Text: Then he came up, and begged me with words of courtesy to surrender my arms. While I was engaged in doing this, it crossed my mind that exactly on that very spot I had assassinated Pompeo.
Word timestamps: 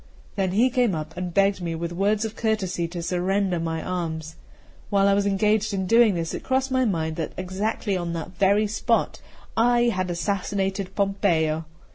Then 0.35 0.53
he 0.53 0.71
came 0.71 0.95
up, 0.95 1.15
and 1.15 1.31
begged 1.31 1.61
me 1.61 1.75
with 1.75 1.91
words 1.93 2.25
of 2.25 2.35
courtesy 2.35 2.87
to 2.87 3.03
surrender 3.03 3.59
my 3.59 3.83
arms. 3.83 4.35
While 4.89 5.07
I 5.07 5.13
was 5.13 5.27
engaged 5.27 5.75
in 5.75 5.85
doing 5.85 6.15
this, 6.15 6.33
it 6.33 6.41
crossed 6.41 6.71
my 6.71 6.85
mind 6.85 7.17
that 7.17 7.33
exactly 7.37 7.95
on 7.95 8.13
that 8.13 8.31
very 8.35 8.65
spot 8.65 9.21
I 9.55 9.89
had 9.93 10.09
assassinated 10.09 10.95
Pompeo. 10.95 11.65